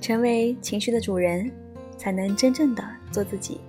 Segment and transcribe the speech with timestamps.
[0.00, 1.50] 成为情绪的主人，
[1.96, 3.60] 才能真正的做自己。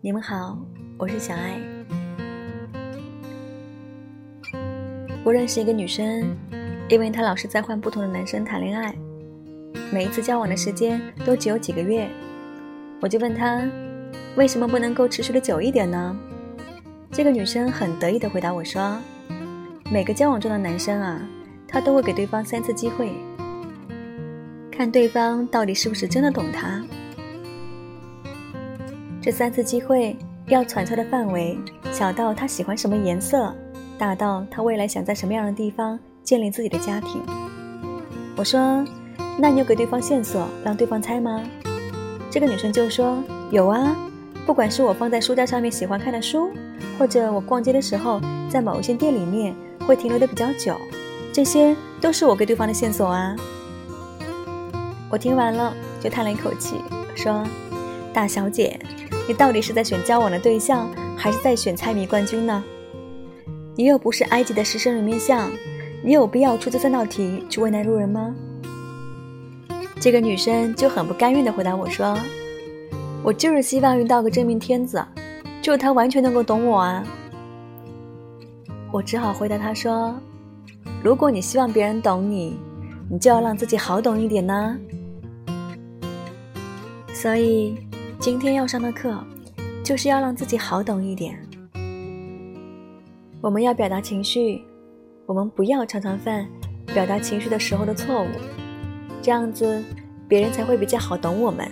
[0.00, 0.56] 你们好，
[0.96, 1.58] 我是小爱。
[5.24, 6.36] 我认识一个女生，
[6.88, 8.94] 因为她老是在换不同的男生谈恋爱，
[9.92, 12.08] 每一次交往的时间都只有几个月。
[13.00, 13.68] 我就问她，
[14.36, 16.16] 为什么不能够持续的久一点呢？
[17.10, 18.96] 这个女生很得意的回答我说
[19.90, 21.20] ：“每个交往中的男生啊，
[21.66, 23.12] 他都会给对方三次机会，
[24.76, 26.82] 看对方到底是不是真的懂他。
[29.22, 30.16] 这三次机会
[30.48, 31.56] 要揣测的范围，
[31.92, 33.54] 小到他喜欢什么颜色。”
[33.96, 37.22] 大到他未来想在什么样的地方建立自己的家庭。
[38.36, 38.84] 我说
[39.38, 41.40] ：“那你有给对方线索，让对方猜吗？”
[42.28, 43.22] 这个女生就说
[43.52, 43.96] ：“有啊，
[44.44, 46.50] 不管是我放在书架上面喜欢看的书，
[46.98, 49.54] 或者我逛街的时候在某一些店里面
[49.86, 50.76] 会停留的比较久，
[51.32, 53.36] 这些都是我给对方的线索啊。”
[55.14, 56.74] 我听完了就叹了一口气，
[57.14, 57.46] 说
[58.12, 58.76] ：“大小姐，
[59.28, 62.64] 你到底是在选交往的对象，还是在选猜谜冠军呢？”
[63.78, 65.48] 你又不是埃及的狮身人面像，
[66.02, 68.34] 你有必要出这三道题去为难路人吗？
[70.00, 72.18] 这个女生就很不甘愿地回答我说
[73.22, 75.00] ：“我就是希望遇到个真命天子，
[75.62, 77.06] 就他完全能够懂我啊。”
[78.90, 80.12] 我只好回答她说
[81.04, 82.58] ：“如果你希望别人懂你，
[83.08, 84.76] 你就要让自己好懂一点呢。
[87.14, 87.76] 所以
[88.18, 89.16] 今天要上的课，
[89.84, 91.38] 就是要让自己好懂一点。”
[93.40, 94.62] 我们要表达情绪，
[95.24, 96.44] 我们不要常常犯
[96.92, 98.26] 表达情绪的时候的错误，
[99.22, 99.80] 这样子
[100.26, 101.70] 别人才会比较好懂我们。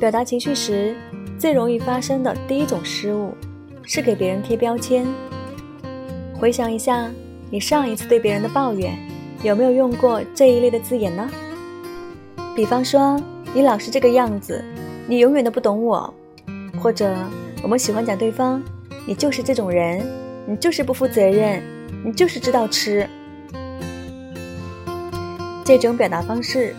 [0.00, 0.96] 表达情绪时
[1.38, 3.32] 最容易发生的第一种失误
[3.84, 5.06] 是给别人贴标签。
[6.34, 7.08] 回想一下，
[7.50, 8.98] 你上一次对别人的抱怨
[9.44, 11.30] 有没有用过这一类的字眼呢？
[12.54, 13.20] 比方说，
[13.52, 14.64] 你老是这个样子，
[15.08, 16.12] 你永远都不懂我，
[16.80, 17.14] 或者。
[17.62, 18.62] 我们喜欢讲对方，
[19.06, 20.06] 你就是这种人，
[20.46, 21.62] 你就是不负责任，
[22.04, 23.08] 你就是知道吃。
[25.64, 26.76] 这种表达方式，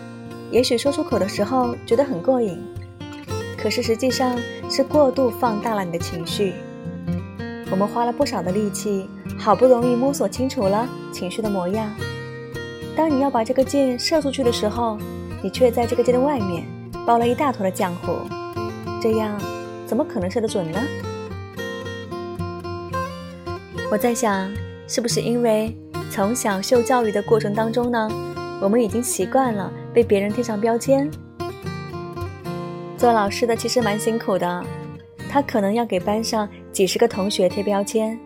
[0.52, 2.56] 也许说出口的时候觉得很过瘾，
[3.58, 4.38] 可是实际上
[4.70, 6.54] 是过度放大了你的情绪。
[7.68, 11.90] 我们花了不少的力气，好不容易摸索清楚了情绪的模样。
[12.96, 14.96] 当你要把这个箭射出去的时候，
[15.46, 16.64] 你却在这个箭的外面
[17.06, 18.28] 包了一大坨的浆糊，
[19.00, 19.40] 这样。
[19.86, 20.80] 怎么可能射得准呢？
[23.88, 24.50] 我在想，
[24.88, 25.72] 是不是因为
[26.10, 28.08] 从小受教育的过程当中呢，
[28.60, 31.08] 我们已经习惯了被别人贴上标签。
[32.98, 34.64] 做老师的其实蛮辛苦的，
[35.30, 38.18] 他可能要给班上几十个同学贴标签，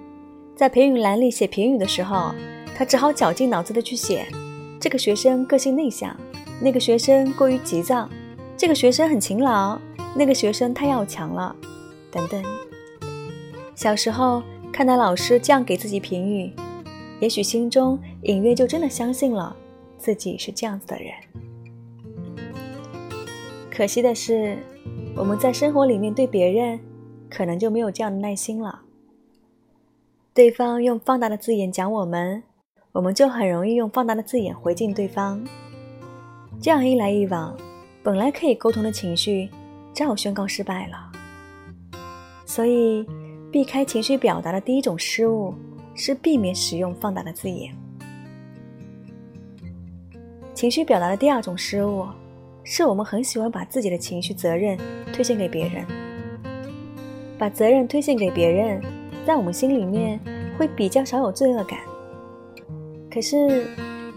[0.57, 2.33] 在评语栏里写评语的时候，
[2.75, 4.27] 他只好绞尽脑汁的去写：
[4.81, 6.17] 这个学生个性内向，
[6.59, 8.09] 那个学生过于急躁，
[8.57, 9.79] 这个学生很勤劳。
[10.13, 11.55] 那个学生太要强了，
[12.11, 12.43] 等等。
[13.77, 14.43] 小时候
[14.73, 16.51] 看到老师这样给自己评语，
[17.21, 19.55] 也许心中隐约就真的相信了
[19.99, 21.13] 自己是这样子的人。
[23.71, 24.59] 可惜的是，
[25.15, 26.81] 我们在生活里面对别人，
[27.31, 28.81] 可能就没有这样的耐心了。
[30.35, 32.43] 对方用放大的字眼讲我们，
[32.93, 35.43] 我们就很容易用放大的字眼回敬对方。
[36.61, 37.57] 这样一来一往，
[38.03, 39.49] 本来可以沟通的情绪。
[39.93, 41.13] 只好宣告失败了，
[42.47, 43.05] 所以
[43.51, 45.53] 避开情绪表达的第一种失误
[45.97, 47.75] 是避免使用放大的字眼。
[50.55, 52.07] 情绪表达的第二种失误
[52.63, 54.79] 是我们很喜欢把自己的情绪责任
[55.13, 55.85] 推荐给别人，
[57.37, 58.81] 把责任推荐给别人，
[59.27, 60.21] 在我们心里面
[60.57, 61.81] 会比较少有罪恶感。
[63.13, 63.67] 可是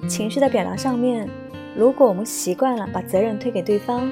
[0.08, 1.28] 情绪的表达上面，
[1.76, 4.12] 如果我们习惯了把责任推给对方，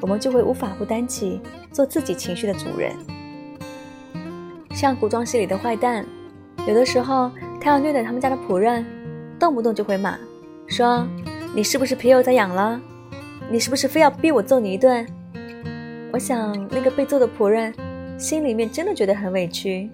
[0.00, 1.40] 我们就会无法负担起
[1.72, 2.94] 做自己情绪的主人。
[4.70, 6.06] 像古装戏里的坏蛋，
[6.66, 7.30] 有的时候
[7.60, 8.86] 他要虐待他们家的仆人，
[9.38, 10.16] 动不动就会骂，
[10.66, 11.06] 说
[11.54, 12.80] ：“你是不是皮又在痒了？
[13.50, 15.06] 你是不是非要逼我揍你一顿？”
[16.12, 17.72] 我想那个被揍的仆人
[18.18, 19.90] 心里面真的觉得很委屈。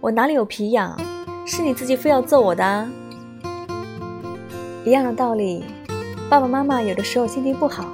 [0.00, 0.98] 我哪里有皮痒？
[1.44, 2.90] 是你自己非要揍我的啊。
[4.82, 5.62] 一样的道理，
[6.30, 7.84] 爸爸妈妈有的时候心情不好。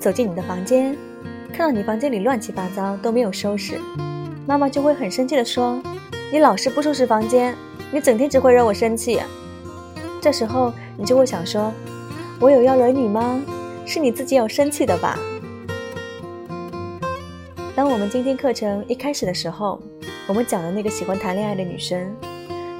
[0.00, 0.96] 走进你的房间，
[1.52, 3.78] 看到你房间里乱七八糟都没有收拾，
[4.46, 5.80] 妈妈就会很生气的说
[6.32, 7.54] ：“你老是不收拾房间，
[7.92, 9.20] 你整天只会惹我生气。”
[10.20, 11.72] 这时候你就会想说
[12.40, 13.40] ：“我有要惹你吗？
[13.84, 15.18] 是你自己要生气的吧？”
[17.76, 19.80] 当我们今天课程一开始的时候，
[20.26, 22.10] 我们讲的那个喜欢谈恋爱的女生，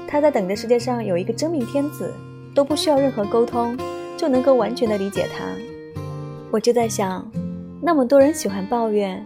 [0.07, 2.11] 她在等着世界上有一个真命天子，
[2.53, 3.77] 都不需要任何沟通，
[4.17, 5.45] 就能够完全的理解他。
[6.51, 7.29] 我就在想，
[7.81, 9.25] 那么多人喜欢抱怨，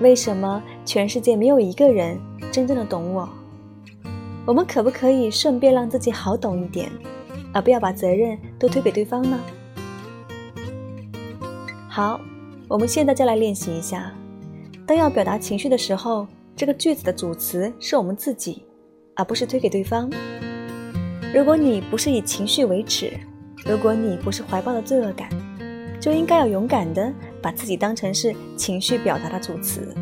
[0.00, 2.18] 为什么全世界没有一个人
[2.52, 3.28] 真正的懂我？
[4.44, 6.90] 我们可不可以顺便让自己好懂一点，
[7.52, 9.38] 而不要把责任都推给对方呢？
[11.88, 12.20] 好，
[12.68, 14.12] 我们现在就来练习一下，
[14.86, 18.62] 当要表达情绪的时候，这个句子的主词是我们自己，
[19.16, 20.10] 而不是推给对方。
[21.34, 23.12] 如果你不是以情绪为耻，
[23.66, 25.28] 如果你不是怀抱的罪恶感，
[26.00, 29.94] 就应该要勇敢的把自己当成是情绪表达的主词。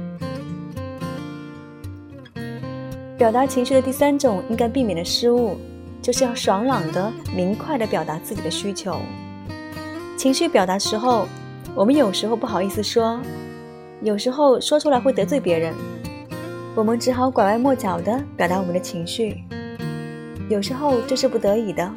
[3.18, 5.56] 表达情绪的第三种应该避免的失误，
[6.00, 8.96] 就是要爽朗的、明快的表达自己的需求。
[10.16, 11.26] 情绪表达时候，
[11.74, 13.20] 我们有时候不好意思说，
[14.00, 15.74] 有时候说出来会得罪别人，
[16.76, 19.42] 我们只好拐弯抹角的表达我们的情绪。
[20.48, 21.92] 有时候这是不得已的，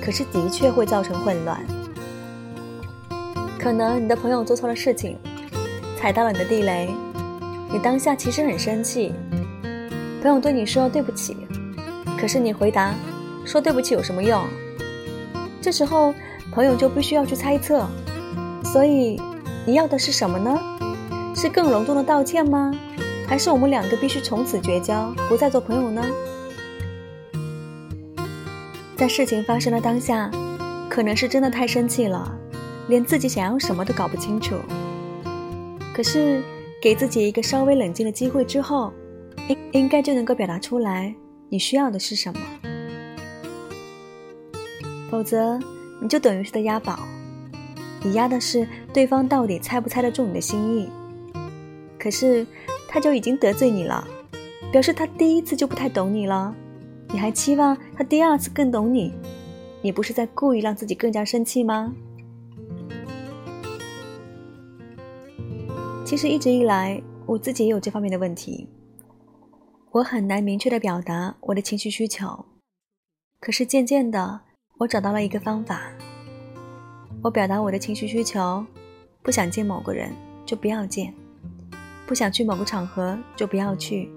[0.00, 1.60] 可是的确会造成混乱。
[3.58, 5.18] 可能你的朋友做错了事情，
[5.98, 6.88] 踩到了你的地雷，
[7.70, 9.12] 你当下其实很生气。
[10.22, 11.36] 朋友对你说对不起，
[12.18, 12.94] 可是你回答
[13.44, 14.42] 说对不起有什么用？
[15.60, 16.14] 这时候
[16.50, 17.86] 朋友就必须要去猜测，
[18.64, 19.20] 所以
[19.66, 20.58] 你要的是什么呢？
[21.36, 22.72] 是更隆重的道歉吗？
[23.26, 26.02] 还是我们两个必须从此绝交，不再做朋友呢？
[28.96, 30.30] 在事情发生的当下，
[30.88, 32.32] 可能是真的太生气了，
[32.88, 34.54] 连自己想要什么都搞不清楚。
[35.92, 36.40] 可是，
[36.80, 38.92] 给自己一个稍微冷静的机会之后，
[39.48, 41.12] 应应该就能够表达出来
[41.48, 42.40] 你需要的是什么。
[45.10, 45.58] 否则，
[46.00, 47.00] 你就等于是在押宝，
[48.02, 50.88] 你押的是对方到底猜不猜得中你的心意。
[51.98, 52.46] 可是，
[52.88, 54.06] 他就已经得罪你了，
[54.70, 56.54] 表示他第一次就不太懂你了。
[57.14, 59.12] 你还期望他第二次更懂你？
[59.82, 61.94] 你不是在故意让自己更加生气吗？
[66.04, 68.68] 其实一直以来，我自己也有这方面的问题。
[69.92, 72.46] 我很难明确的表达我的情绪需求，
[73.38, 74.40] 可是渐渐的，
[74.78, 75.82] 我找到了一个方法。
[77.22, 78.66] 我表达我的情绪需求：
[79.22, 80.10] 不想见某个人
[80.44, 81.14] 就不要见，
[82.08, 84.10] 不想去某个场合就不要去。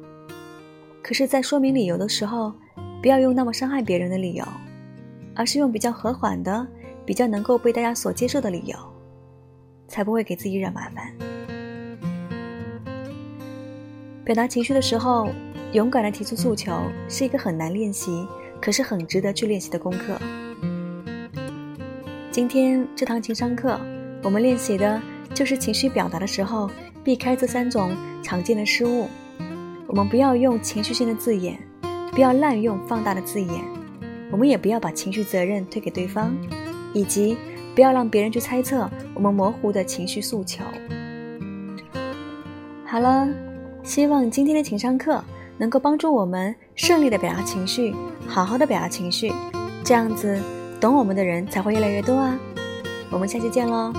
[1.04, 2.52] 可是，在说明理由的时候。
[3.02, 4.46] 不要用那么伤害别人的理由，
[5.36, 6.66] 而是用比较和缓的、
[7.06, 8.76] 比较能够被大家所接受的理由，
[9.88, 11.14] 才不会给自己惹麻烦。
[14.26, 15.30] 表达情绪的时候，
[15.74, 16.74] 勇敢的提出诉求
[17.08, 18.28] 是一个很难练习，
[18.60, 20.18] 可是很值得去练习的功课。
[22.32, 23.80] 今天这堂情商课，
[24.24, 25.02] 我们练习的
[25.34, 26.70] 就是情绪表达的时候，
[27.04, 29.08] 避开这三种常见的失误。
[29.88, 31.58] 我们不要用情绪性的字眼。
[32.18, 33.64] 不要滥用放大的字眼，
[34.32, 36.36] 我们也不要把情绪责任推给对方，
[36.92, 37.38] 以及
[37.76, 40.64] 不要让别人去猜测我们模糊的情绪诉求。
[42.84, 43.30] 好了，
[43.84, 45.24] 希望今天的情商课
[45.60, 47.94] 能够帮助我们顺利的表达情绪，
[48.28, 49.32] 好好的表达情绪，
[49.84, 50.42] 这样子
[50.82, 52.36] 懂我们的人才会越来越多啊！
[53.12, 53.94] 我们下期见喽。